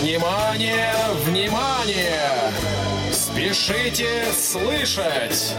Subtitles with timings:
[0.00, 2.52] Внимание, внимание!
[3.10, 5.56] Спешите слышать!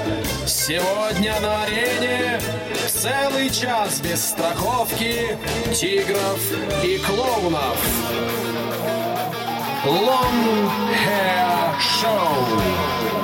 [0.48, 2.40] Сегодня на арене
[2.88, 5.38] целый час без страховки
[5.74, 6.40] тигров
[6.86, 7.78] и клоунов.
[9.86, 10.70] Long
[11.06, 13.19] Hair Show.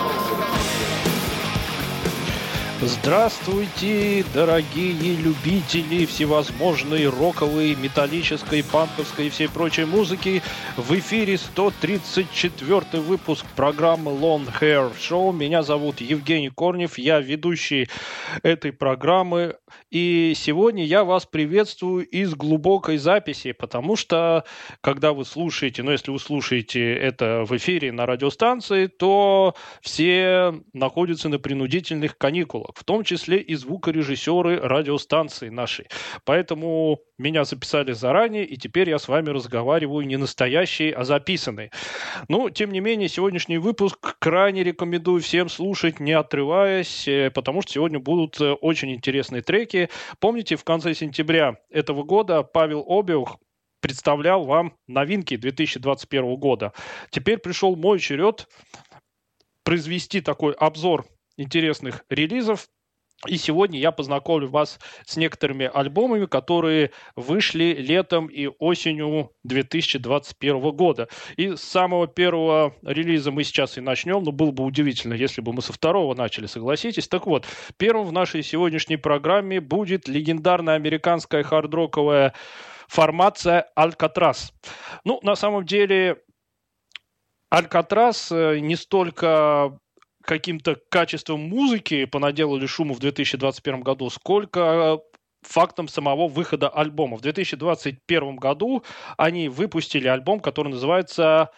[2.81, 10.41] Здравствуйте, дорогие любители всевозможной роковой, металлической, панковской и всей прочей музыки.
[10.75, 15.31] В эфире 134 выпуск программы Long Hair Show.
[15.31, 17.87] Меня зовут Евгений Корнев, я ведущий
[18.43, 19.55] этой программы.
[19.89, 24.43] И сегодня я вас приветствую из глубокой записи, потому что,
[24.81, 31.29] когда вы слушаете, ну, если вы слушаете это в эфире на радиостанции, то все находятся
[31.29, 35.87] на принудительных каникулах в том числе и звукорежиссеры радиостанции нашей.
[36.23, 41.71] Поэтому меня записали заранее, и теперь я с вами разговариваю не настоящий, а записанный.
[42.27, 47.73] Но, тем не менее, сегодняшний выпуск крайне рекомендую всем слушать, не отрываясь, э, потому что
[47.73, 49.89] сегодня будут э, очень интересные треки.
[50.19, 53.37] Помните, в конце сентября этого года Павел Обиух
[53.79, 56.73] представлял вам новинки 2021 года.
[57.11, 58.47] Теперь пришел мой черед
[59.63, 61.05] произвести такой обзор
[61.37, 62.67] интересных релизов.
[63.27, 71.07] И сегодня я познакомлю вас с некоторыми альбомами, которые вышли летом и осенью 2021 года.
[71.37, 75.53] И с самого первого релиза мы сейчас и начнем, но было бы удивительно, если бы
[75.53, 77.07] мы со второго начали, согласитесь.
[77.07, 77.47] Так вот,
[77.77, 82.33] первым в нашей сегодняшней программе будет легендарная американская хардроковая
[82.87, 84.53] формация «Алькатрас».
[85.03, 86.21] Ну, на самом деле,
[87.49, 89.79] Алькатрас э, не столько
[90.25, 94.99] каким-то качеством музыки понаделали шуму в 2021 году, сколько
[95.41, 97.17] фактом самого выхода альбома.
[97.17, 98.83] В 2021 году
[99.17, 101.51] они выпустили альбом, который называется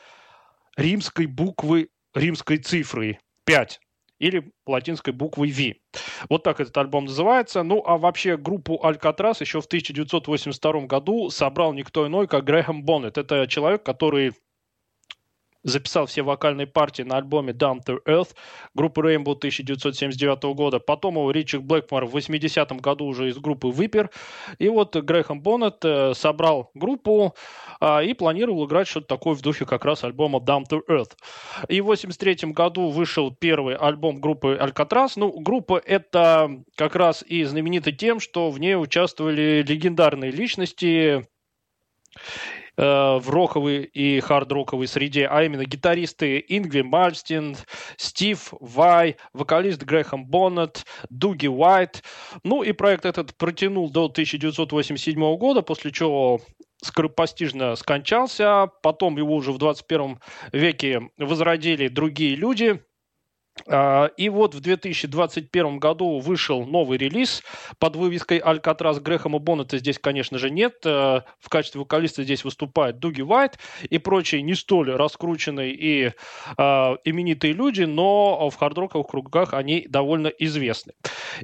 [0.75, 3.79] римской буквы, римской цифры 5
[4.19, 5.75] или латинской буквой V.
[6.29, 7.63] Вот так этот альбом называется.
[7.63, 13.17] Ну, а вообще группу Алькатрас еще в 1982 году собрал никто иной, как Грэхэм Боннет.
[13.17, 14.33] Это человек, который
[15.63, 18.35] записал все вокальные партии на альбоме Down to Earth
[18.73, 20.79] группы Rainbow 1979 года.
[20.79, 24.09] Потом его Ричард Блэкмор в 80-м году уже из группы выпер.
[24.59, 27.35] И вот Грэхэм Боннет э, собрал группу
[27.79, 31.11] э, и планировал играть что-то такое в духе как раз альбома Down to Earth.
[31.67, 35.13] И в 83 году вышел первый альбом группы Alcatraz.
[35.15, 41.27] Ну, группа это как раз и знаменита тем, что в ней участвовали легендарные личности
[42.79, 47.57] Э, в роковой и хард-роковой среде, а именно гитаристы Ингви Мальстин,
[47.97, 52.03] Стив Вай, вокалист Грэхэм Боннет, Дуги Уайт.
[52.43, 56.39] Ну и проект этот протянул до 1987 года, после чего
[56.83, 58.69] скоропостижно скончался.
[58.83, 60.19] Потом его уже в 21
[60.51, 62.79] веке возродили другие люди–
[63.65, 67.43] и вот в 2021 году вышел новый релиз
[67.79, 70.85] под вывеской «Алькатрас» Грэхэма Боннета здесь, конечно же, нет.
[70.85, 73.57] Э, в качестве вокалиста здесь выступает Дуги Уайт
[73.89, 76.11] и прочие не столь раскрученные и э,
[77.03, 80.93] именитые люди, но в хардроковых кругах они довольно известны.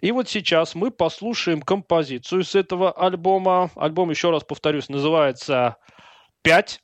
[0.02, 3.72] И вот сейчас мы послушаем композицию с этого альбома.
[3.76, 5.78] Альбом, еще раз повторюсь, называется
[6.44, 6.82] 5.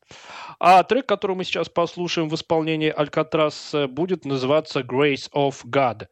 [0.62, 6.08] А трек, который мы сейчас послушаем в исполнении Алькатрас, будет называться Grace of God.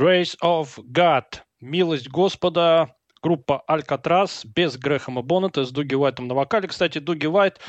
[0.00, 1.24] Grace of God.
[1.60, 2.96] Милость Господа.
[3.22, 6.68] Группа Алькатрас без Грэхэма Боннета с Дуги Уайтом на вокале.
[6.68, 7.60] Кстати, Дуги Уайт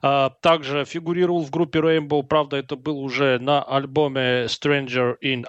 [0.00, 2.22] а, также фигурировал в группе Rainbow.
[2.22, 5.44] Правда, это был уже на альбоме Stranger in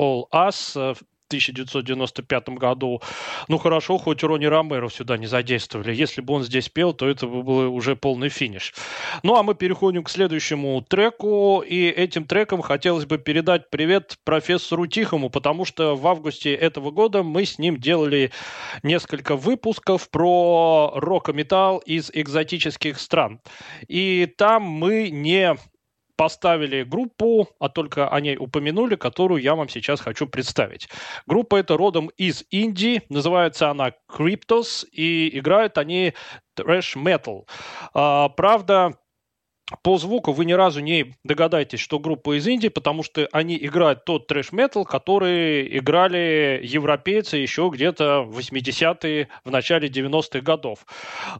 [0.00, 0.96] All Us
[1.34, 3.02] 1995 году.
[3.48, 5.94] Ну хорошо, хоть Рони Ромеро сюда не задействовали.
[5.94, 8.72] Если бы он здесь пел, то это бы был уже полный финиш.
[9.22, 11.64] Ну а мы переходим к следующему треку.
[11.66, 17.22] И этим треком хотелось бы передать привет профессору Тихому, потому что в августе этого года
[17.22, 18.30] мы с ним делали
[18.82, 23.40] несколько выпусков про рок и металл из экзотических стран.
[23.88, 25.56] И там мы не
[26.16, 30.88] поставили группу, а только о ней упомянули, которую я вам сейчас хочу представить.
[31.26, 36.14] Группа эта родом из Индии, называется она Cryptos, и играют они
[36.54, 37.46] трэш метал.
[37.92, 38.94] А, правда,
[39.82, 44.04] по звуку вы ни разу не догадаетесь, что группа из Индии, потому что они играют
[44.04, 50.84] тот трэш-метал, который играли европейцы еще где-то в 80-е, в начале 90-х годов.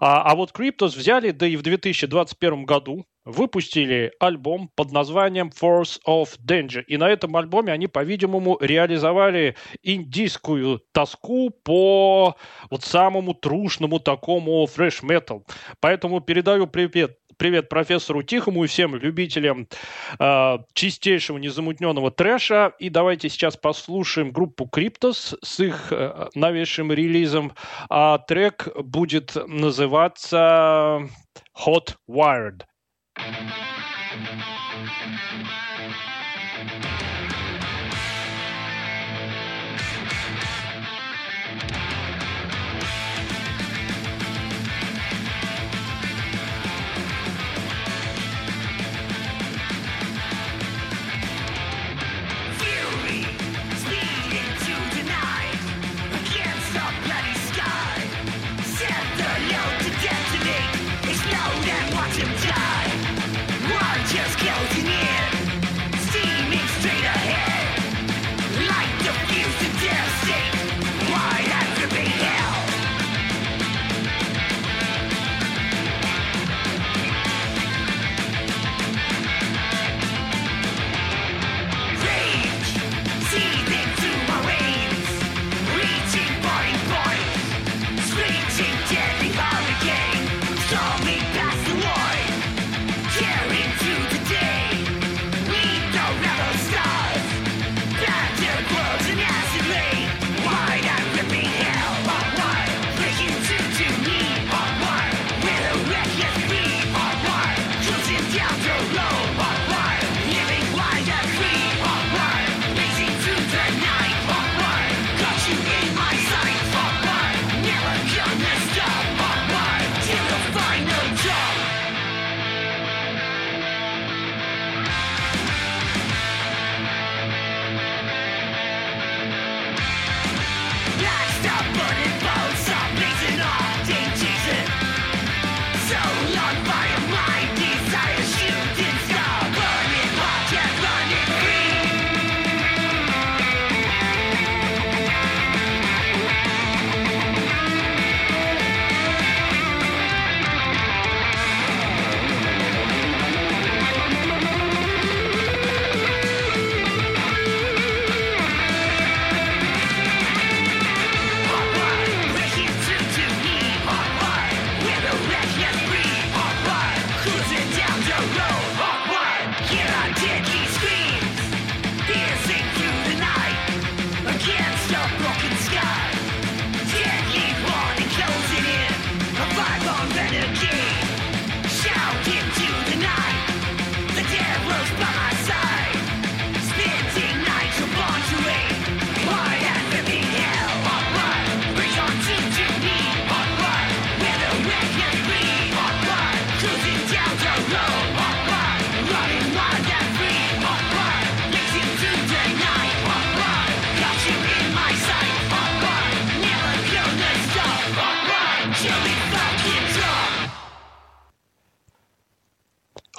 [0.00, 5.99] А, а вот Cryptos взяли, да и в 2021 году выпустили альбом под названием Force
[6.07, 6.83] of Danger.
[6.87, 12.37] И на этом альбоме они, по-видимому, реализовали индийскую тоску по
[12.71, 15.45] вот самому трушному такому фреш-метал.
[15.81, 19.68] Поэтому передаю привет привет профессору Тихому и всем любителям
[20.18, 22.72] э, чистейшего незамутненного трэша.
[22.78, 27.52] И давайте сейчас послушаем группу Cryptos с их э, новейшим релизом.
[27.88, 31.08] А трек будет называться
[31.66, 32.62] Hot Wired.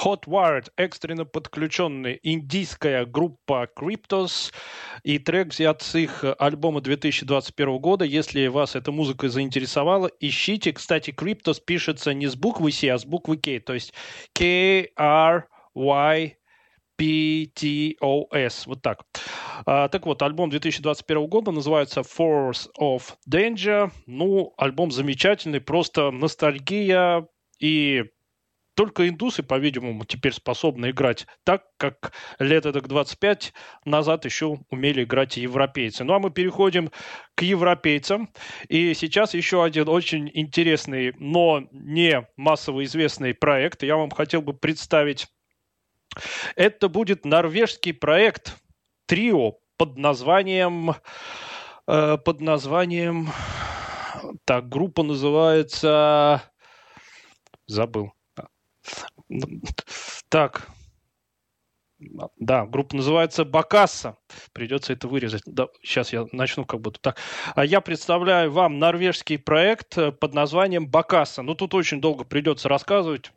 [0.06, 4.54] Hotwired, экстренно подключенная индийская группа Cryptos,
[5.04, 8.06] и трек взят с их альбома 2021 года.
[8.06, 10.74] Если вас эта музыка заинтересовала, ищите.
[10.74, 13.96] Кстати, Cryptos пишется не с буквы C, а с буквы K, то есть
[14.34, 15.48] K-R-Y
[17.00, 18.64] PTOS.
[18.68, 19.04] Вот так.
[19.66, 23.92] А, так вот, альбом 2021 года называется Force of Danger.
[24.06, 27.28] Ну, альбом замечательный, просто ностальгия
[27.60, 28.04] и
[28.76, 33.54] только индусы, по-видимому, теперь способны играть так, как лет эдак 25
[33.86, 36.04] назад еще умели играть европейцы.
[36.04, 36.92] Ну а мы переходим
[37.36, 38.30] к европейцам.
[38.68, 43.84] И сейчас еще один очень интересный, но не массово известный проект.
[43.84, 45.28] Я вам хотел бы представить.
[46.56, 48.58] Это будет норвежский проект
[49.06, 50.96] трио под названием
[51.88, 53.30] э, под названием
[54.46, 56.42] так группа называется
[57.68, 58.15] забыл
[60.30, 60.70] так.
[62.38, 64.18] Да, группа называется Бакасса.
[64.54, 65.44] Придется это вырезать.
[65.46, 67.18] Да, сейчас я начну как будто так.
[67.56, 71.42] А я представляю вам норвежский проект э, под названием Бакасса.
[71.42, 73.32] Ну, тут очень долго придется рассказывать,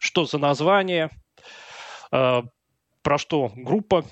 [0.00, 1.10] что за название,
[2.10, 2.42] э,
[3.02, 4.04] про что группа.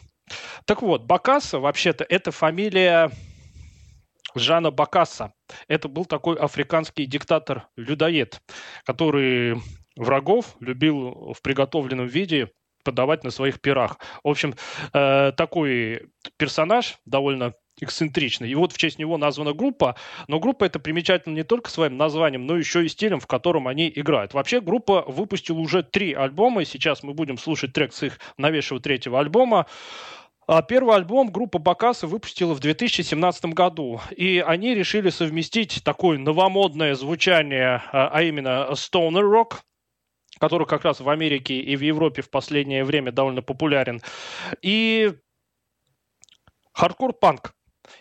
[0.65, 3.11] Так вот, Бакасса, вообще-то, это фамилия
[4.35, 5.33] Жана Бакасса.
[5.67, 8.41] Это был такой африканский диктатор-людоед,
[8.85, 9.61] который
[9.97, 12.51] врагов любил в приготовленном виде
[12.85, 13.99] подавать на своих пирах.
[14.25, 14.55] В общем,
[14.93, 18.51] э, такой персонаж довольно эксцентричный.
[18.51, 19.97] И вот в честь него названа группа,
[20.29, 23.91] но группа это примечательна не только своим названием, но еще и стилем, в котором они
[23.95, 24.35] играют.
[24.35, 28.81] Вообще группа выпустила уже три альбома, и сейчас мы будем слушать трек с их новейшего
[28.81, 29.67] третьего альбома.
[30.47, 36.95] А первый альбом группа Bokassa выпустила в 2017 году, и они решили совместить такое новомодное
[36.95, 39.61] звучание, а, а именно stoner rock,
[40.43, 44.03] который как раз в Америке и в Европе в последнее время довольно популярен,
[44.61, 45.13] и
[46.73, 47.53] хардкор-панк.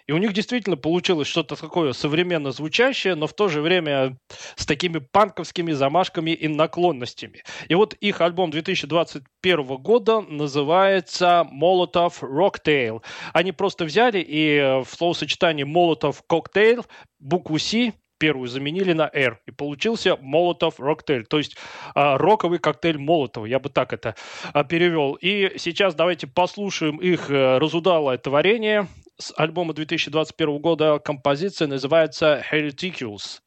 [0.08, 4.18] И у них действительно получилось что-то такое современно звучащее, но в то же время
[4.56, 7.44] с такими панковскими замашками и наклонностями.
[7.68, 13.04] И вот их альбом 2021 года называется Molotov Rocktail.
[13.34, 16.88] Они просто взяли и в словосочетании Molotov Cocktail
[17.20, 21.58] букву C первую заменили на R, и получился Молотов Роктейль, то есть
[21.96, 24.16] а, роковый коктейль Молотова, я бы так это
[24.54, 25.16] а, перевел.
[25.16, 28.88] И сейчас давайте послушаем их а, разудалое творение
[29.18, 31.00] с альбома 2021 года.
[31.00, 33.40] Композиция называется Hereticulous.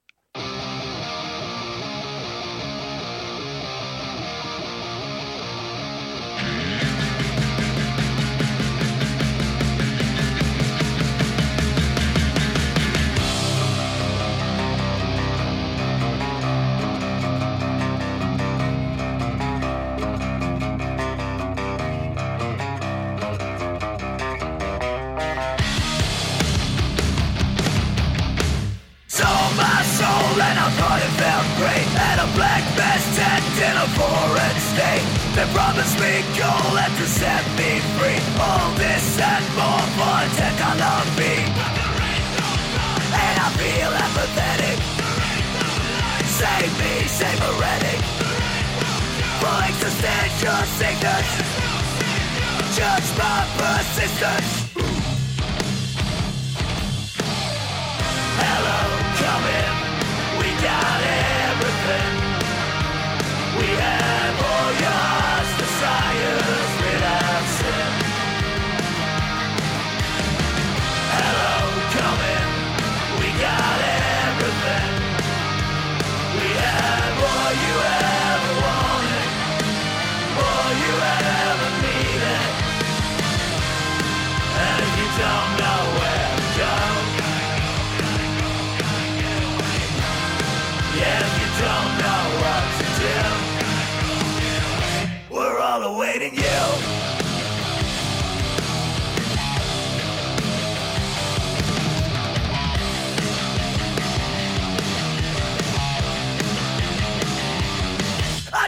[35.35, 38.21] They promised me gold and to set me free.
[38.41, 41.37] All this and more for technology.
[43.15, 44.95] And I feel apathetic
[46.35, 48.01] Save me, save heretic
[49.41, 51.29] For existential sickness.
[52.77, 54.51] Judge my persistence.
[58.43, 58.81] Hello,
[59.21, 59.73] come in.
[60.41, 61.01] We got
[61.55, 62.13] everything.
[63.61, 64.24] We have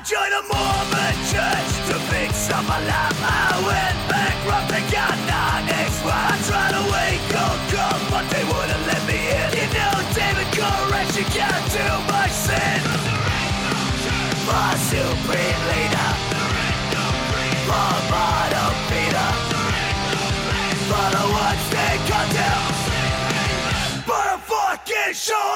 [0.06, 3.18] joined a Mormon church to fix up my life.
[3.26, 8.44] I went bankrupt and got nine ex I tried to wake up, come, but they
[8.46, 9.50] wouldn't let me in.
[9.58, 12.78] You know, David Koresh, you got too much sin.
[14.46, 16.10] My supreme leader,
[17.66, 19.30] my bottom feeder.
[20.86, 22.62] For the ones they condemn,
[24.06, 25.55] but I fucking show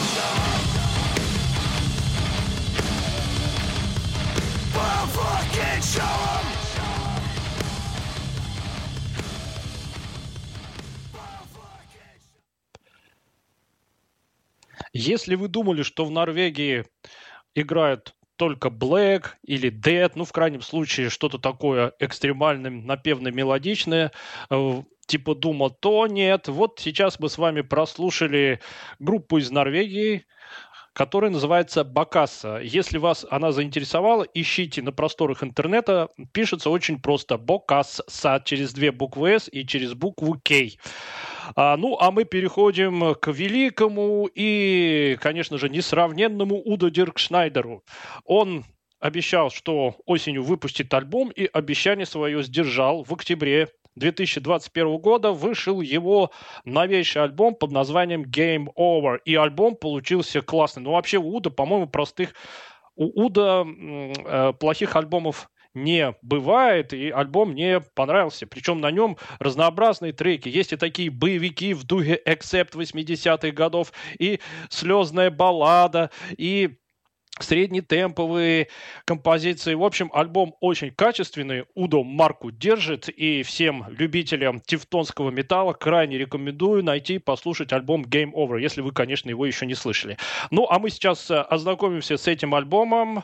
[15.01, 16.85] Если вы думали, что в Норвегии
[17.55, 24.11] играют только Black или Dead, ну, в крайнем случае, что-то такое экстремальное, напевно мелодичное,
[24.49, 26.47] э, типа Дума, то нет.
[26.47, 28.59] Вот сейчас мы с вами прослушали
[28.99, 30.25] группу из Норвегии,
[30.93, 32.59] которая называется Бакасса.
[32.63, 36.09] Если вас она заинтересовала, ищите на просторах интернета.
[36.31, 37.37] Пишется очень просто.
[37.37, 40.77] Бокасса через две буквы S и через букву К.
[41.55, 47.83] А, ну, а мы переходим к великому и, конечно же, несравненному Удо Диркшнайдеру.
[48.25, 48.65] Он
[48.99, 53.03] обещал, что осенью выпустит альбом, и обещание свое сдержал.
[53.03, 56.31] В октябре 2021 года вышел его
[56.63, 59.19] новейший альбом под названием Game Over.
[59.25, 60.83] И альбом получился классный.
[60.83, 62.33] Ну, вообще, у Уда, по-моему, простых...
[62.95, 68.47] У Уда э, плохих альбомов не бывает, и альбом мне понравился.
[68.47, 70.49] Причем на нем разнообразные треки.
[70.49, 76.77] Есть и такие боевики в духе Accept 80-х годов, и слезная баллада, и
[77.43, 78.67] среднетемповые
[79.05, 79.73] композиции.
[79.73, 81.65] В общем, альбом очень качественный.
[81.75, 83.09] Удо марку держит.
[83.09, 88.91] И всем любителям тевтонского металла крайне рекомендую найти и послушать альбом Game Over, если вы,
[88.91, 90.17] конечно, его еще не слышали.
[90.49, 93.23] Ну, а мы сейчас э, ознакомимся с этим альбомом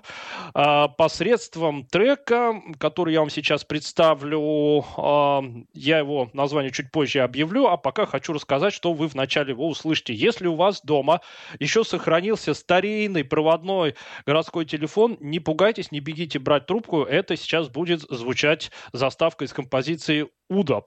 [0.54, 4.86] э, посредством трека, который я вам сейчас представлю.
[4.98, 5.42] Э,
[5.74, 10.14] я его название чуть позже объявлю, а пока хочу рассказать, что вы вначале его услышите.
[10.14, 11.22] Если у вас дома
[11.60, 13.96] еще сохранился старинный проводной
[14.26, 20.28] городской телефон, не пугайтесь, не бегите брать трубку, это сейчас будет звучать заставка из композиции
[20.50, 20.84] Уда.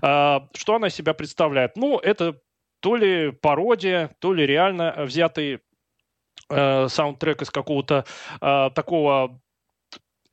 [0.00, 1.76] Что она из себя представляет?
[1.76, 2.40] Ну, это
[2.80, 5.60] то ли пародия, то ли реально взятый
[6.50, 8.04] э, саундтрек из какого-то
[8.40, 9.40] э, такого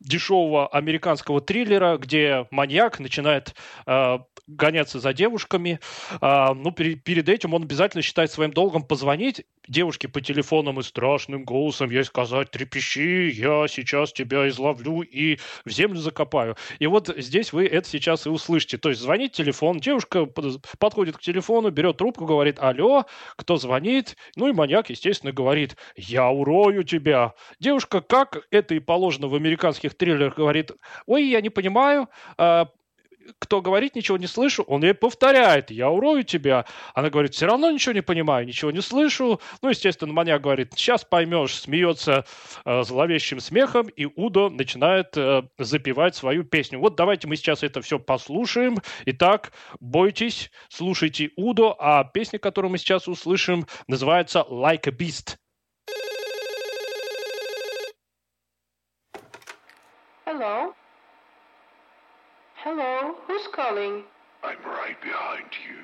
[0.01, 5.79] дешевого американского триллера, где маньяк начинает э, гоняться за девушками.
[6.19, 10.83] А, ну, пере- перед этим он обязательно считает своим долгом позвонить девушке по телефонам и
[10.83, 16.55] страшным голосом ей сказать «Трепещи, я сейчас тебя изловлю и в землю закопаю».
[16.79, 18.77] И вот здесь вы это сейчас и услышите.
[18.77, 23.05] То есть звонит телефон, девушка под- подходит к телефону, берет трубку, говорит «Алло,
[23.37, 27.33] кто звонит?» Ну и маньяк, естественно, говорит «Я урою тебя».
[27.59, 30.71] Девушка, как это и положено в американских триллерах, говорит
[31.05, 32.67] «Ой, я не понимаю, а,
[33.39, 36.65] кто говорит, ничего не слышу, он ей повторяет, я урою тебя.
[36.93, 39.39] Она говорит, все равно ничего не понимаю, ничего не слышу.
[39.61, 42.25] Ну, естественно, маньяк говорит, сейчас поймешь, смеется
[42.65, 46.79] э, зловещим смехом, и Удо начинает э, запевать свою песню.
[46.79, 48.77] Вот давайте мы сейчас это все послушаем.
[49.05, 55.37] Итак, бойтесь, слушайте Удо, а песня, которую мы сейчас услышим, называется «Like a Beast».
[60.25, 60.73] Hello?
[62.63, 63.15] Hello?
[63.25, 64.03] Who's calling?
[64.43, 65.81] I'm right behind you.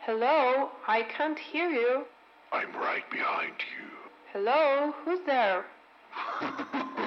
[0.00, 0.70] Hello?
[0.88, 2.04] I can't hear you.
[2.50, 3.86] I'm right behind you.
[4.32, 4.92] Hello?
[5.04, 5.64] Who's there?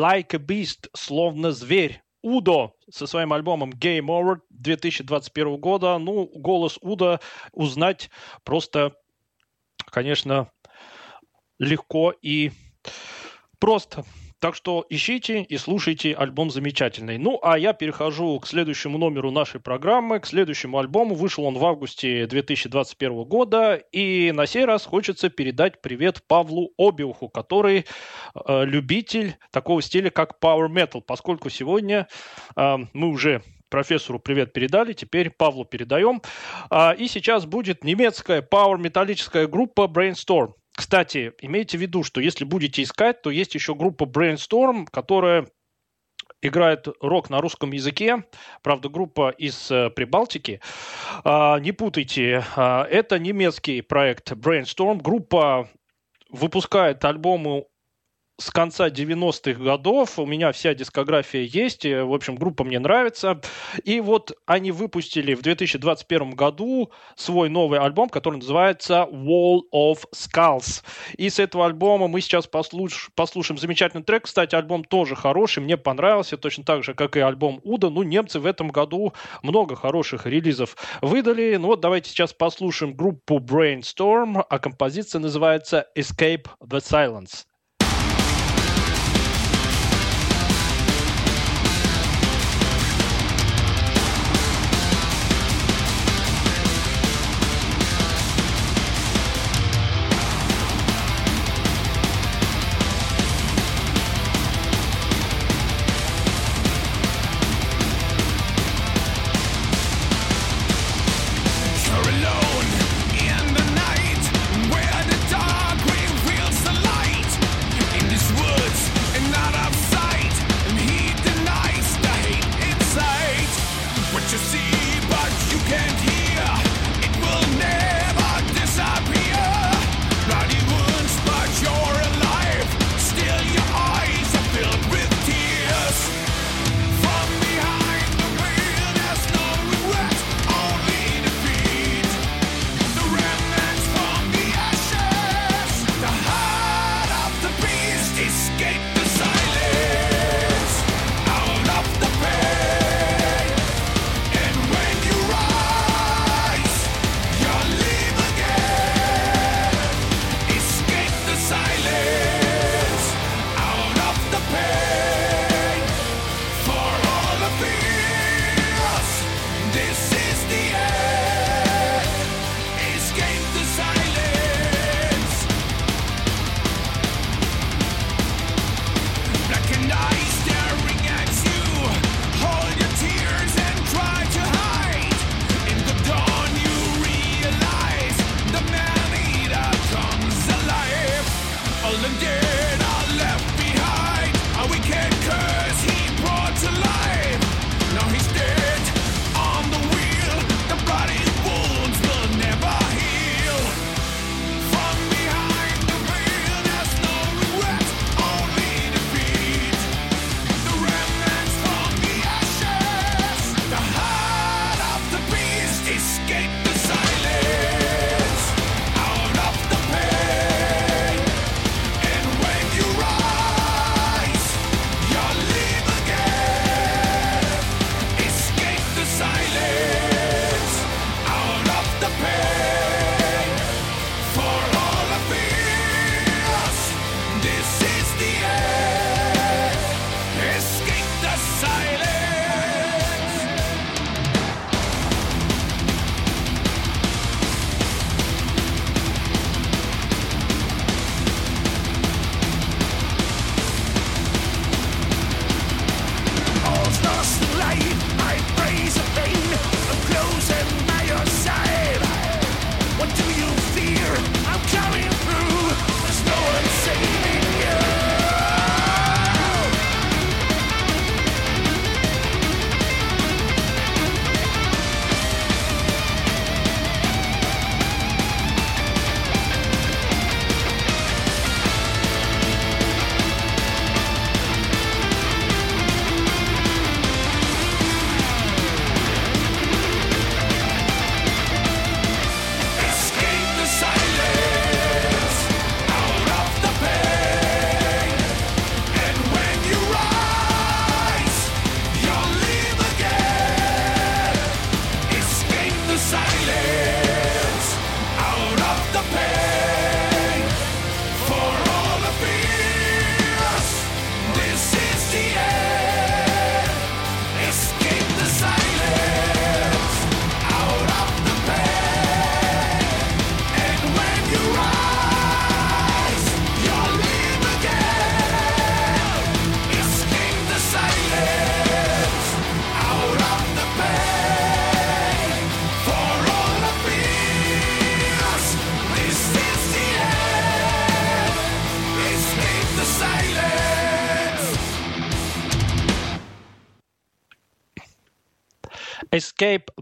[0.00, 2.02] Like a Beast, словно зверь.
[2.22, 5.98] Удо со своим альбомом Game Over 2021 года.
[5.98, 7.20] Ну, голос Уда
[7.52, 8.08] узнать
[8.42, 8.94] просто,
[9.90, 10.50] конечно,
[11.58, 12.50] легко и
[13.58, 14.06] просто.
[14.40, 17.18] Так что ищите и слушайте, альбом замечательный.
[17.18, 21.14] Ну, а я перехожу к следующему номеру нашей программы, к следующему альбому.
[21.14, 27.28] Вышел он в августе 2021 года, и на сей раз хочется передать привет Павлу Обиуху,
[27.28, 27.84] который
[28.34, 32.08] э, любитель такого стиля, как Power Metal, поскольку сегодня
[32.56, 36.22] э, мы уже профессору привет передали, теперь Павлу передаем.
[36.70, 40.54] А, и сейчас будет немецкая пауэр-металлическая группа Brainstorm.
[40.72, 45.46] Кстати, имейте в виду, что если будете искать, то есть еще группа Brainstorm, которая
[46.42, 48.24] играет рок на русском языке,
[48.62, 50.60] правда, группа из э, Прибалтики.
[51.24, 55.02] А, не путайте, а, это немецкий проект Brainstorm.
[55.02, 55.68] Группа
[56.30, 57.64] выпускает альбомы
[58.40, 60.18] с конца 90-х годов.
[60.18, 61.84] У меня вся дискография есть.
[61.84, 63.40] В общем, группа мне нравится.
[63.84, 70.82] И вот они выпустили в 2021 году свой новый альбом, который называется Wall of Skulls.
[71.18, 73.10] И с этого альбома мы сейчас послуш...
[73.14, 74.24] послушаем замечательный трек.
[74.24, 77.90] Кстати, альбом тоже хороший, мне понравился, точно так же, как и альбом Уда.
[77.90, 81.56] Ну, немцы в этом году много хороших релизов выдали.
[81.56, 87.44] Ну вот давайте сейчас послушаем группу Brainstorm, а композиция называется Escape the Silence.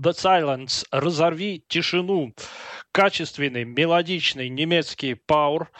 [0.08, 2.32] The Silence, разорви тишину,
[2.92, 5.70] качественный, мелодичный немецкий пауэр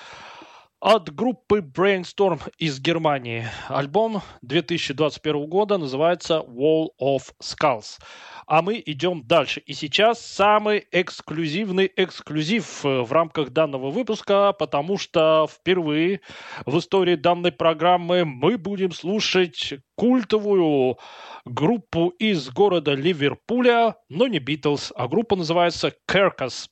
[0.81, 3.49] от группы Brainstorm из Германии.
[3.69, 7.99] Альбом 2021 года называется Wall of Skulls.
[8.49, 9.61] А мы идем дальше.
[9.67, 16.23] И сейчас самый эксклюзивный эксклюзив э, в рамках данного выпуска, потому что впервые
[16.65, 20.97] в истории данной программы мы будем слушать культовую
[21.45, 26.71] группу из города Ливерпуля, но не Битлз, а группа называется Керкас.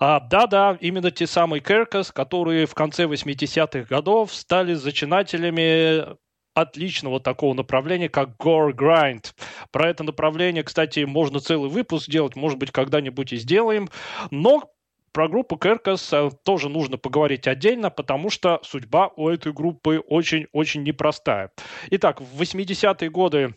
[0.00, 6.16] Да-да, именно те самые Керкас, которые в конце 80-х годов стали зачинателями
[6.54, 9.32] отличного такого направления, как Gore Grind.
[9.70, 13.88] Про это направление, кстати, можно целый выпуск сделать, может быть, когда-нибудь и сделаем.
[14.30, 14.70] Но
[15.12, 20.82] про группу Керкас э, тоже нужно поговорить отдельно, потому что судьба у этой группы очень-очень
[20.82, 21.52] непростая.
[21.90, 23.54] Итак, в 80-е годы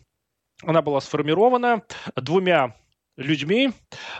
[0.62, 1.82] она была сформирована
[2.16, 2.74] двумя
[3.18, 3.72] людьми,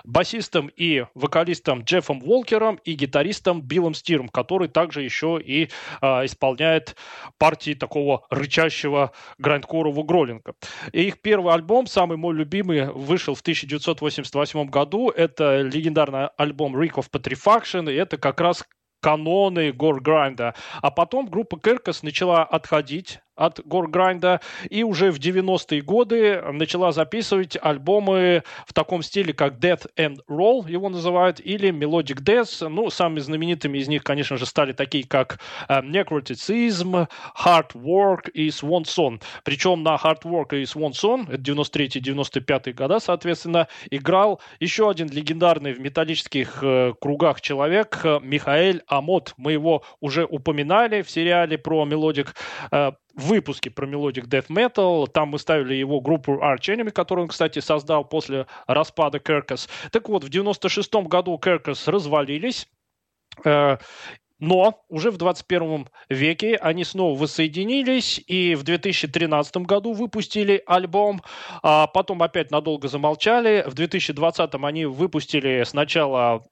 [0.05, 5.71] басистом и вокалистом Джеффом Волкером и гитаристом Биллом Стиром, который также еще и
[6.03, 6.97] э, исполняет
[7.39, 10.55] партии такого рычащего грандкорового гроллинга.
[10.93, 15.11] И их первый альбом, самый мой любимый, вышел в 1988 году.
[15.11, 18.65] Это легендарный альбом Rick of Petrifaction, и это как раз
[19.01, 20.55] каноны Горграйнда.
[20.83, 27.57] А потом группа Керкас начала отходить от Горграйнда и уже в 90-е годы начала записывать
[27.61, 32.69] альбомы в таком стиле, как Death and Roll его называют, или Melodic Death.
[32.69, 37.09] Ну, самыми знаменитыми из них, конечно же, стали такие, как uh, Necroticism,
[37.45, 39.23] Heartwork и Swansong.
[39.45, 46.63] Причем на Heartwork и Swansong, это 93-95 года, соответственно, играл еще один легендарный в металлических
[46.63, 49.35] uh, кругах человек, uh, Михаэль Амотт.
[49.37, 52.35] Мы его уже упоминали в сериале про мелодик
[53.19, 55.07] выпуске про Melodic Death Metal.
[55.09, 59.69] Там мы ставили его группу Arch Enemy, которую он, кстати, создал после распада Керкас.
[59.91, 62.69] Так вот, в 96 году Керкас развалились.
[63.45, 63.79] Э,
[64.41, 71.23] но уже в 21 веке они снова воссоединились и в 2013 году выпустили альбом,
[71.63, 73.65] а потом опять надолго замолчали.
[73.67, 76.45] В 2020 они выпустили сначала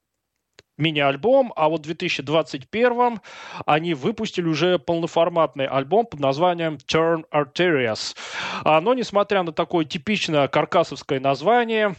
[0.78, 3.20] мини-альбом, а вот в 2021
[3.64, 8.16] они выпустили уже полноформатный альбом под названием Turn Arterias.
[8.64, 11.94] А, но несмотря на такое типичное каркасовское название,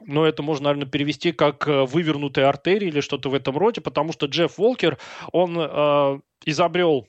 [0.00, 4.12] но это можно, наверное, перевести как э, вывернутые артерии или что-то в этом роде, потому
[4.12, 4.98] что Джефф Волкер,
[5.32, 7.06] он э, изобрел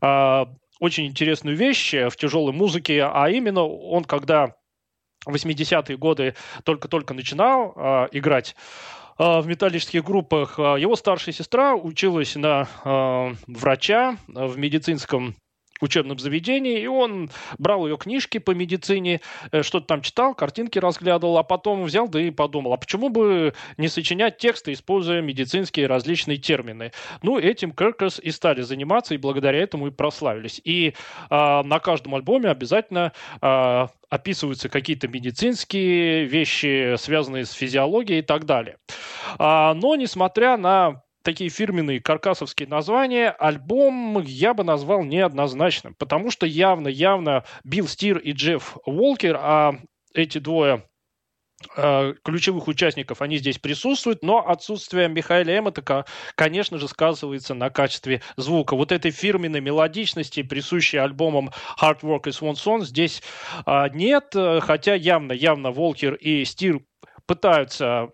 [0.00, 0.46] э,
[0.78, 4.54] очень интересную вещь в тяжелой музыке, а именно он, когда
[5.26, 6.34] в 80-е годы
[6.64, 8.56] только-только начинал э, играть
[9.18, 10.58] в металлических группах.
[10.58, 15.34] А, его старшая сестра училась на а, врача в медицинском
[15.82, 19.20] учебном заведении, и он брал ее книжки по медицине,
[19.52, 23.54] э, что-то там читал, картинки разглядывал, а потом взял да и подумал, а почему бы
[23.76, 26.92] не сочинять тексты, используя медицинские различные термины?
[27.22, 30.60] Ну, этим Керкерс и стали заниматься, и благодаря этому и прославились.
[30.64, 38.22] И э, на каждом альбоме обязательно э, описываются какие-то медицинские вещи, связанные с физиологией и
[38.22, 38.78] так далее.
[39.38, 46.46] А, но, несмотря на такие фирменные каркасовские названия, альбом я бы назвал неоднозначным, потому что
[46.46, 49.74] явно-явно Билл Стир и Джефф Уолкер, а
[50.14, 50.84] эти двое
[51.76, 58.22] э, ключевых участников, они здесь присутствуют, но отсутствие Михаила Эмота, конечно же, сказывается на качестве
[58.38, 58.74] звука.
[58.74, 63.22] Вот этой фирменной мелодичности, присущей альбомам Hard Work и Swan Song, здесь
[63.66, 66.80] а, нет, хотя явно-явно Волкер и Стир
[67.26, 68.08] пытаются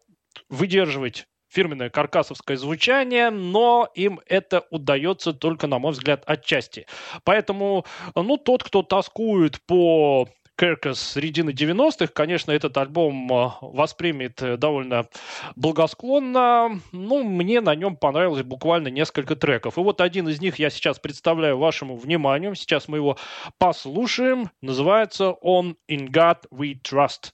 [0.49, 6.87] выдерживать фирменное каркасовское звучание, но им это удается только, на мой взгляд, отчасти.
[7.25, 7.85] Поэтому,
[8.15, 15.09] ну, тот, кто тоскует по Керкас середины 90-х, конечно, этот альбом э, воспримет э, довольно
[15.57, 16.81] благосклонно.
[16.93, 19.79] Ну, мне на нем понравилось буквально несколько треков.
[19.79, 22.55] И вот один из них я сейчас представляю вашему вниманию.
[22.55, 23.17] Сейчас мы его
[23.59, 24.51] послушаем.
[24.63, 27.33] Называется он «In God We Trust».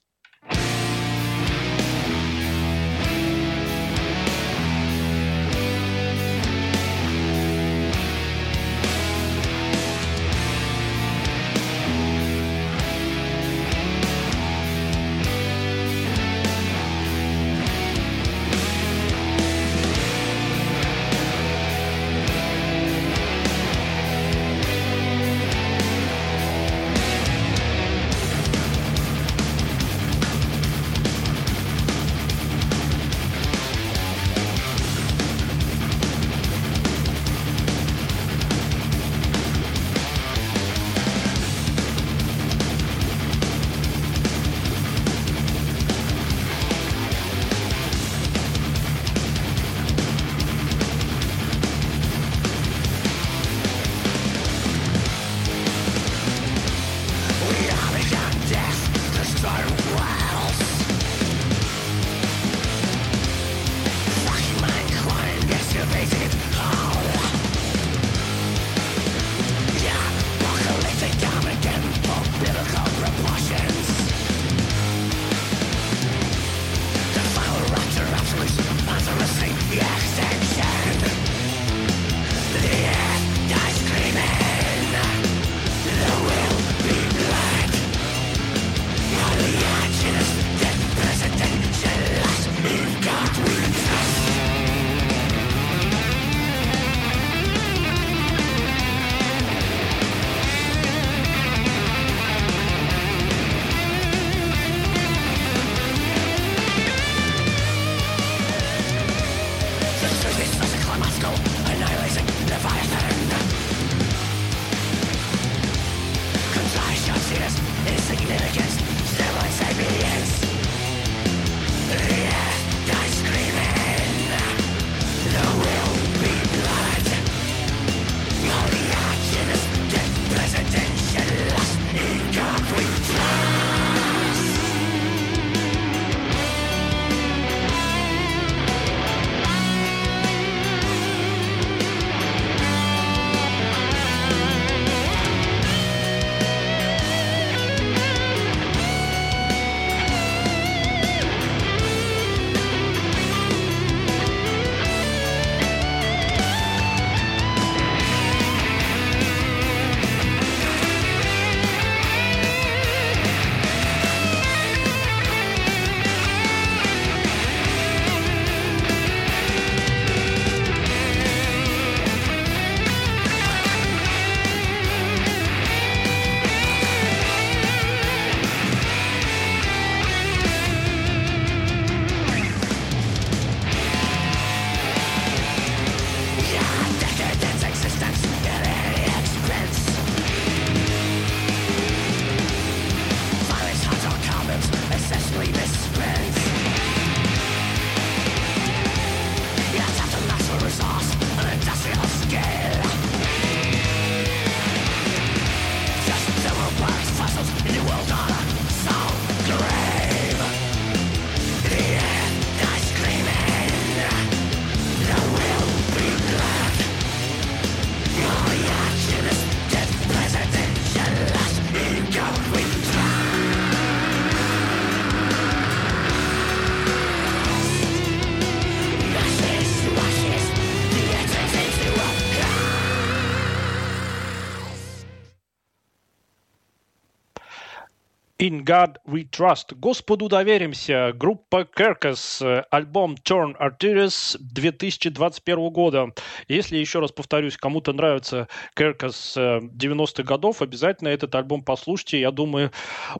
[238.41, 239.75] In God We Trust.
[239.75, 241.13] Господу доверимся.
[241.13, 242.41] Группа Carcass.
[242.71, 246.11] Альбом Turn Arteries 2021 года.
[246.47, 252.19] Если, еще раз повторюсь, кому-то нравится Carcass 90-х годов, обязательно этот альбом послушайте.
[252.19, 252.71] Я думаю,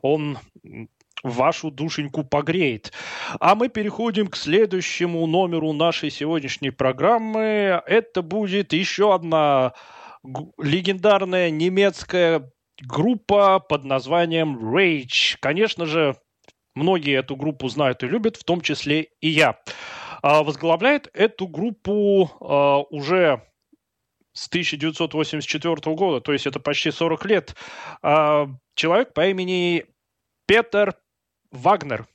[0.02, 0.38] он
[1.22, 2.92] вашу душеньку погреет.
[3.38, 7.80] А мы переходим к следующему номеру нашей сегодняшней программы.
[7.86, 9.74] Это будет еще одна
[10.58, 12.50] легендарная немецкая
[12.80, 15.36] группа под названием Rage.
[15.40, 16.16] Конечно же,
[16.74, 19.58] многие эту группу знают и любят, в том числе и я.
[20.22, 23.42] А, возглавляет эту группу а, уже
[24.32, 27.56] с 1984 года, то есть это почти 40 лет,
[28.02, 29.84] а, человек по имени
[30.46, 30.94] Петер
[31.50, 32.06] Вагнер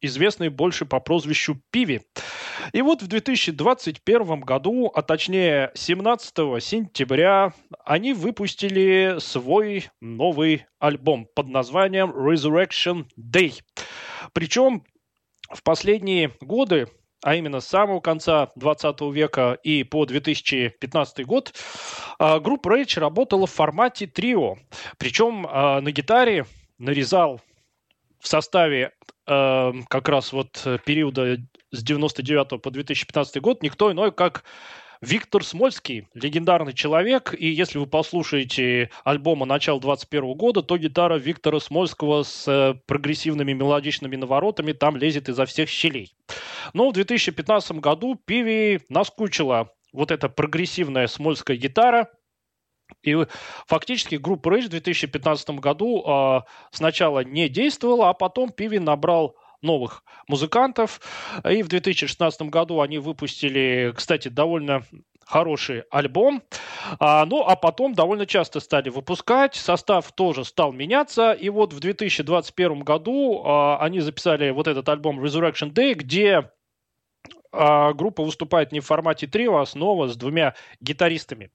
[0.00, 2.02] известный больше по прозвищу Пиви.
[2.72, 7.52] И вот в 2021 году, а точнее 17 сентября,
[7.84, 13.60] они выпустили свой новый альбом под названием Resurrection Day.
[14.32, 14.84] Причем
[15.50, 16.88] в последние годы
[17.22, 21.52] а именно с самого конца 20 века и по 2015 год,
[22.18, 24.56] а, группа Rage работала в формате трио.
[24.98, 26.46] Причем а, на гитаре
[26.78, 27.40] нарезал
[28.20, 28.92] в составе
[29.26, 31.38] э, как раз вот периода
[31.70, 34.44] с 99 по 2015 год никто иной, как
[35.00, 41.60] Виктор Смольский, легендарный человек, и если вы послушаете альбома начала 21 года, то гитара Виктора
[41.60, 46.12] Смольского с э, прогрессивными мелодичными наворотами там лезет изо всех щелей.
[46.72, 52.10] Но в 2015 году Пиви наскучила вот эта прогрессивная смольская гитара,
[53.02, 53.16] и
[53.66, 56.40] фактически группа Rage в 2015 году э,
[56.70, 61.00] сначала не действовала, а потом Пиви набрал новых музыкантов.
[61.48, 64.82] И в 2016 году они выпустили, кстати, довольно
[65.28, 66.42] хороший альбом.
[66.98, 69.54] А, ну, а потом довольно часто стали выпускать.
[69.54, 71.32] Состав тоже стал меняться.
[71.32, 76.50] И вот в 2021 году а, они записали вот этот альбом Resurrection Day, где
[77.52, 81.50] а, группа выступает не в формате трио, а снова с двумя гитаристами.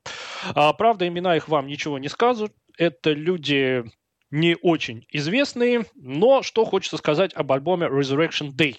[0.56, 2.54] А, правда, имена их вам ничего не скажут.
[2.78, 3.84] Это люди
[4.32, 8.78] не очень известные, но что хочется сказать об альбоме Resurrection Day.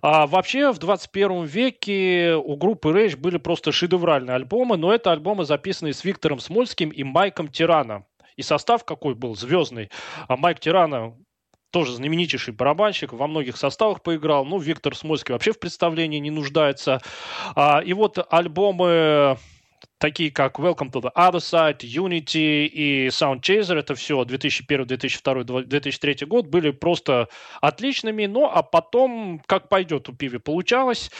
[0.00, 5.44] А, вообще, в 21 веке у группы Rage были просто шедевральные альбомы, но это альбомы,
[5.44, 8.06] записанные с Виктором Смольским и Майком Тирана.
[8.36, 9.90] И состав какой был звездный.
[10.26, 11.14] А Майк Тирана
[11.72, 14.44] тоже знаменитейший барабанщик, во многих составах поиграл.
[14.44, 17.00] Ну, Виктор Смольский вообще в представлении не нуждается.
[17.56, 19.38] А, и вот альбомы
[20.02, 25.62] такие как Welcome to the Other Side, Unity и Sound Chaser, это все 2001, 2002,
[25.62, 27.28] 2003 год, были просто
[27.60, 31.12] отличными, ну а потом, как пойдет у Пиви, получалось.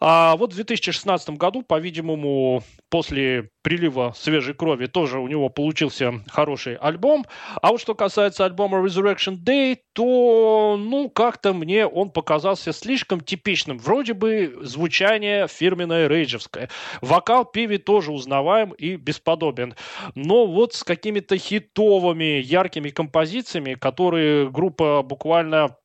[0.00, 6.76] А вот в 2016 году, по-видимому, после прилива свежей крови тоже у него получился хороший
[6.76, 7.24] альбом.
[7.60, 13.78] А вот что касается альбома Resurrection Day, то, ну, как-то мне он показался слишком типичным.
[13.78, 16.68] Вроде бы звучание фирменное рейджевское.
[17.00, 19.74] Вокал Пиви тоже узнаваем и бесподобен.
[20.14, 25.76] Но вот с какими-то хитовыми, яркими композициями, которые группа буквально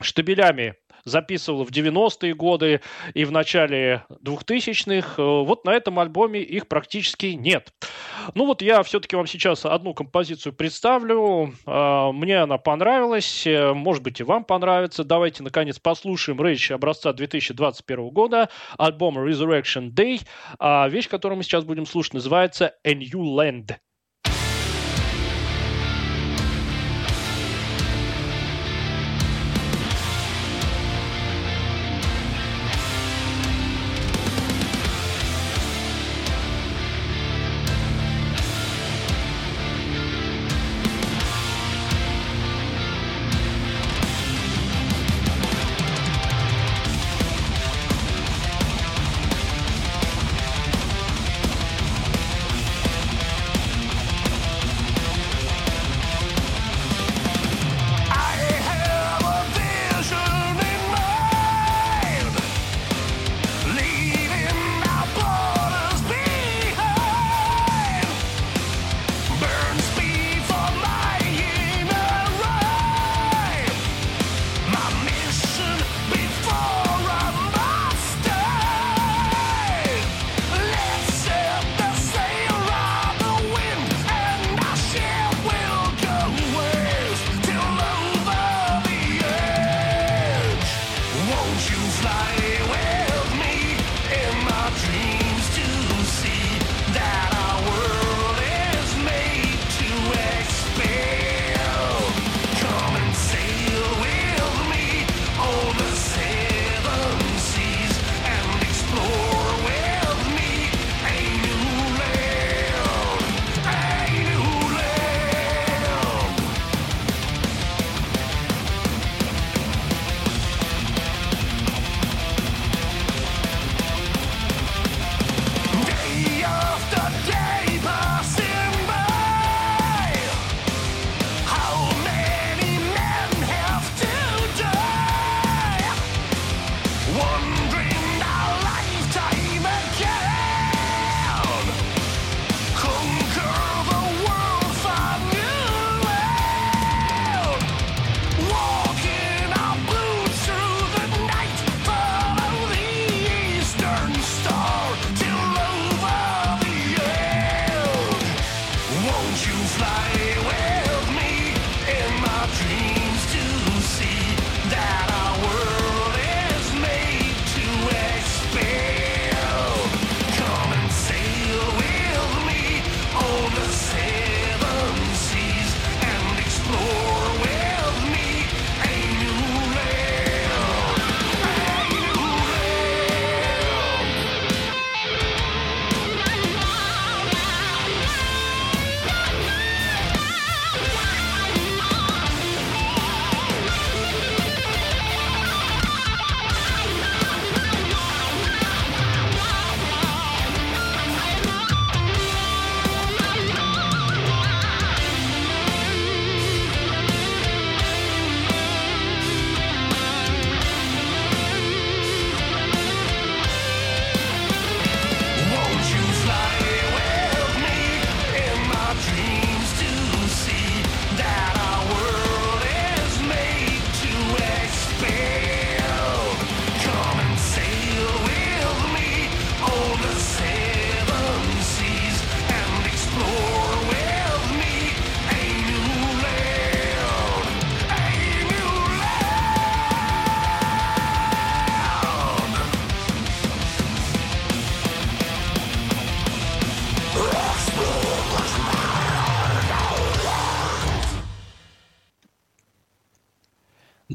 [0.00, 2.80] штабелями записывал в 90-е годы
[3.14, 5.22] и в начале 2000-х.
[5.22, 7.72] Э, вот на этом альбоме их практически нет.
[8.34, 11.52] Ну вот я все-таки вам сейчас одну композицию представлю.
[11.66, 15.04] Э, мне она понравилась, э, может быть и вам понравится.
[15.04, 18.48] Давайте, наконец, послушаем Rage образца 2021 года,
[18.78, 20.20] альбом Resurrection Day.
[20.58, 23.76] А вещь, которую мы сейчас будем слушать, называется A New Land.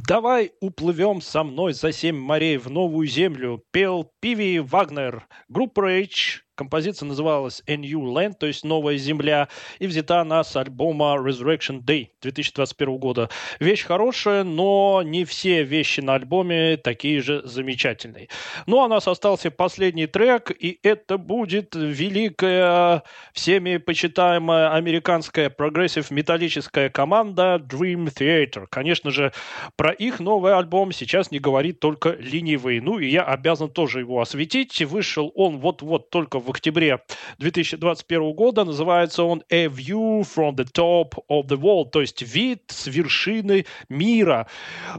[0.08, 3.62] Давай уплывем со мной за семь морей в новую землю.
[3.72, 5.28] Пел Пиви Вагнер.
[5.50, 9.48] Группа Rage Композиция называлась A New Land, то есть «Новая земля»,
[9.78, 13.30] и взята она с альбома Resurrection Day 2021 года.
[13.60, 18.30] Вещь хорошая, но не все вещи на альбоме такие же замечательные.
[18.66, 23.04] Ну, а у нас остался последний трек, и это будет великая,
[23.34, 28.66] всеми почитаемая американская прогрессив-металлическая команда Dream Theater.
[28.68, 29.32] Конечно же,
[29.76, 32.80] про их новый альбом сейчас не говорит только ленивый.
[32.80, 34.82] Ну, и я обязан тоже его осветить.
[34.82, 37.00] Вышел он вот-вот только в в октябре
[37.38, 38.64] 2021 года.
[38.64, 43.66] Называется он «A View from the Top of the World», то есть «Вид с вершины
[43.90, 44.48] мира».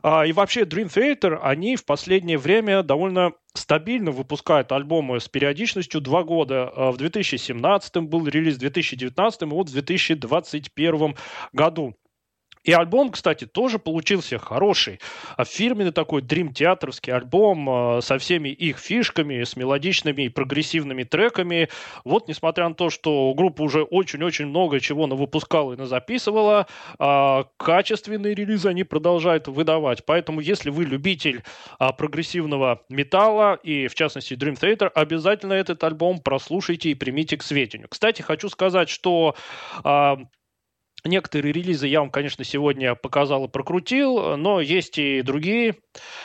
[0.03, 6.01] А, и вообще Dream Theater, они в последнее время довольно стабильно выпускают альбомы с периодичностью
[6.01, 6.71] два года.
[6.75, 11.17] А, в 2017 был релиз, в 2019 и вот в 2021
[11.53, 11.95] году.
[12.69, 15.01] И альбом, кстати, тоже получился хороший.
[15.39, 21.71] А фирменный такой дрим-театровский альбом а, со всеми их фишками, с мелодичными и прогрессивными треками.
[22.05, 26.67] Вот, несмотря на то, что группа уже очень-очень много чего выпускала и записывала,
[26.99, 30.05] а, качественные релизы они продолжают выдавать.
[30.05, 31.45] Поэтому, если вы любитель
[31.79, 37.43] а, прогрессивного металла и, в частности, Dream Theater, обязательно этот альбом прослушайте и примите к
[37.43, 37.89] сведению.
[37.89, 39.37] Кстати, хочу сказать, что
[41.05, 45.77] Некоторые релизы я вам, конечно, сегодня показал и прокрутил, но есть и другие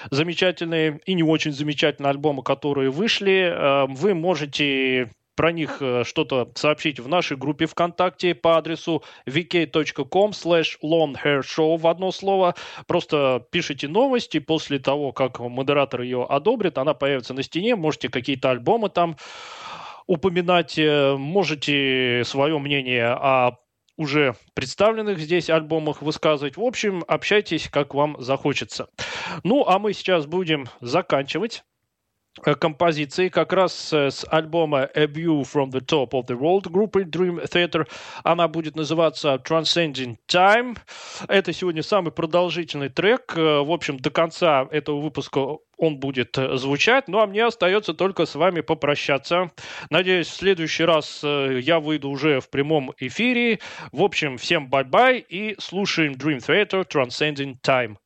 [0.10, 3.52] замечательные и не очень замечательные альбомы, которые вышли.
[3.54, 10.32] Э, вы можете про них э, что-то сообщить в нашей группе ВКонтакте по адресу vk.com
[10.32, 12.56] slash longhairshow в одно слово.
[12.88, 18.52] Просто пишите новости, после того, как модератор ее одобрит, она появится на стене, можете какие-то
[18.52, 19.18] альбомы там
[20.08, 23.58] упоминать, э, можете свое мнение о
[23.98, 26.58] уже представленных здесь альбомах высказывать.
[26.58, 28.88] В общем, общайтесь, как вам захочется.
[29.44, 31.64] Ну, а мы сейчас будем заканчивать
[32.44, 36.70] э, композиции как раз э, с альбома A View from the Top of the World
[36.70, 37.88] группы Dream Theater.
[38.24, 40.78] Она будет называться Transcending Time.
[41.28, 43.34] Это сегодня самый продолжительный трек.
[43.36, 47.08] Э, в общем, до конца этого выпуска он будет э, звучать.
[47.08, 49.52] Ну а мне остается только с вами попрощаться.
[49.90, 53.60] Надеюсь, в следующий раз э, я выйду уже в прямом эфире.
[53.92, 57.98] В общем, всем bye-bye и слушаем Dream Theater Transcending Time.